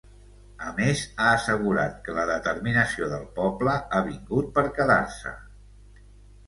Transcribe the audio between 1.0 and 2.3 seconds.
ha assegurat que la